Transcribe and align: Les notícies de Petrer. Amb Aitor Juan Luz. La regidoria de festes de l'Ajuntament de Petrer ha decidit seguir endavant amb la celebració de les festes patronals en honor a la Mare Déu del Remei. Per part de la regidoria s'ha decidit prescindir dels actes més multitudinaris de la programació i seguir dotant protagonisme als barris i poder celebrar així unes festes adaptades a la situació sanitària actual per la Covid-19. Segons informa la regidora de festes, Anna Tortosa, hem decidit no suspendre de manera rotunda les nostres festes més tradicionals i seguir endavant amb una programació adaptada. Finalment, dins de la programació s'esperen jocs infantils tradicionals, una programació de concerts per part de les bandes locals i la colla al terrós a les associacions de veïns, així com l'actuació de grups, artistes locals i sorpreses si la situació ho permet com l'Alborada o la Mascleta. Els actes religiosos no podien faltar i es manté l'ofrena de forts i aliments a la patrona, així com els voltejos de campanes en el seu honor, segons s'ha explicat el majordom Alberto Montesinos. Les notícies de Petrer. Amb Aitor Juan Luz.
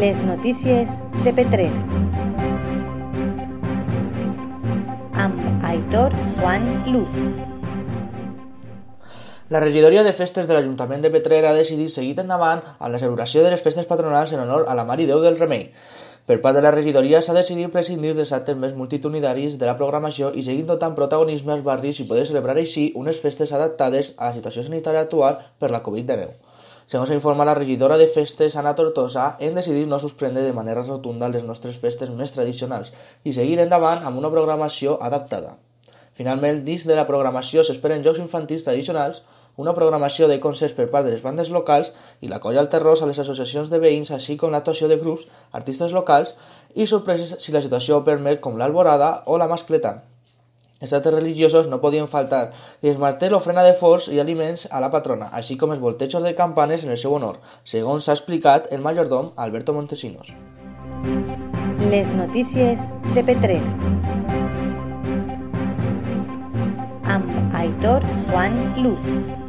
Les 0.00 0.22
notícies 0.24 1.02
de 1.24 1.32
Petrer. 1.32 1.70
Amb 5.12 5.64
Aitor 5.68 6.14
Juan 6.38 6.64
Luz. 6.86 7.08
La 9.50 9.60
regidoria 9.60 10.02
de 10.02 10.12
festes 10.12 10.46
de 10.48 10.54
l'Ajuntament 10.54 11.02
de 11.04 11.10
Petrer 11.12 11.42
ha 11.44 11.52
decidit 11.52 11.92
seguir 11.92 12.14
endavant 12.22 12.62
amb 12.78 12.92
la 12.94 13.00
celebració 13.02 13.42
de 13.44 13.50
les 13.52 13.60
festes 13.60 13.88
patronals 13.90 14.32
en 14.32 14.40
honor 14.40 14.64
a 14.68 14.76
la 14.78 14.86
Mare 14.88 15.06
Déu 15.10 15.20
del 15.20 15.36
Remei. 15.38 15.68
Per 16.24 16.38
part 16.40 16.56
de 16.56 16.62
la 16.64 16.72
regidoria 16.72 17.20
s'ha 17.20 17.36
decidit 17.36 17.74
prescindir 17.74 18.14
dels 18.16 18.32
actes 18.32 18.56
més 18.56 18.72
multitudinaris 18.78 19.58
de 19.58 19.68
la 19.68 19.76
programació 19.76 20.30
i 20.32 20.46
seguir 20.46 20.64
dotant 20.70 20.96
protagonisme 20.96 21.52
als 21.52 21.66
barris 21.66 22.00
i 22.00 22.08
poder 22.08 22.24
celebrar 22.30 22.56
així 22.56 22.92
unes 22.94 23.20
festes 23.20 23.52
adaptades 23.52 24.14
a 24.16 24.30
la 24.30 24.38
situació 24.38 24.64
sanitària 24.64 25.04
actual 25.04 25.42
per 25.58 25.70
la 25.74 25.82
Covid-19. 25.82 26.51
Segons 26.86 27.10
informa 27.14 27.44
la 27.46 27.54
regidora 27.54 27.96
de 27.96 28.06
festes, 28.10 28.56
Anna 28.56 28.74
Tortosa, 28.74 29.36
hem 29.40 29.54
decidit 29.54 29.86
no 29.88 29.98
suspendre 30.02 30.42
de 30.42 30.54
manera 30.56 30.82
rotunda 30.82 31.28
les 31.30 31.44
nostres 31.46 31.78
festes 31.78 32.10
més 32.10 32.34
tradicionals 32.34 32.92
i 33.24 33.34
seguir 33.36 33.60
endavant 33.62 34.02
amb 34.06 34.18
una 34.18 34.30
programació 34.32 34.98
adaptada. 35.00 35.56
Finalment, 36.18 36.60
dins 36.66 36.84
de 36.84 36.98
la 36.98 37.06
programació 37.08 37.62
s'esperen 37.64 38.02
jocs 38.04 38.20
infantils 38.20 38.66
tradicionals, 38.66 39.22
una 39.56 39.74
programació 39.76 40.28
de 40.28 40.38
concerts 40.40 40.74
per 40.76 40.88
part 40.92 41.06
de 41.06 41.12
les 41.14 41.24
bandes 41.24 41.50
locals 41.52 41.92
i 42.20 42.28
la 42.28 42.40
colla 42.40 42.60
al 42.60 42.70
terrós 42.72 43.02
a 43.02 43.08
les 43.08 43.20
associacions 43.20 43.72
de 43.72 43.80
veïns, 43.80 44.10
així 44.10 44.36
com 44.36 44.52
l'actuació 44.52 44.88
de 44.88 45.00
grups, 45.00 45.26
artistes 45.52 45.92
locals 45.96 46.34
i 46.74 46.88
sorpreses 46.88 47.36
si 47.38 47.52
la 47.52 47.64
situació 47.64 47.98
ho 48.00 48.06
permet 48.08 48.40
com 48.40 48.56
l'Alborada 48.56 49.20
o 49.26 49.38
la 49.40 49.48
Mascleta. 49.48 50.00
Els 50.82 50.92
actes 50.92 51.14
religiosos 51.14 51.68
no 51.70 51.78
podien 51.82 52.08
faltar 52.10 52.42
i 52.82 52.90
es 52.90 52.98
manté 52.98 53.30
l'ofrena 53.30 53.62
de 53.66 53.74
forts 53.78 54.08
i 54.10 54.18
aliments 54.20 54.66
a 54.70 54.80
la 54.82 54.90
patrona, 54.90 55.30
així 55.32 55.56
com 55.56 55.70
els 55.70 55.82
voltejos 55.82 56.26
de 56.26 56.34
campanes 56.38 56.82
en 56.82 56.90
el 56.90 56.98
seu 56.98 57.14
honor, 57.14 57.38
segons 57.74 58.08
s'ha 58.08 58.16
explicat 58.18 58.66
el 58.74 58.82
majordom 58.82 59.30
Alberto 59.36 59.76
Montesinos. 59.76 60.34
Les 61.92 62.14
notícies 62.18 62.90
de 63.14 63.24
Petrer. 63.30 63.60
Amb 67.14 67.54
Aitor 67.62 68.06
Juan 68.30 68.58
Luz. 68.82 69.41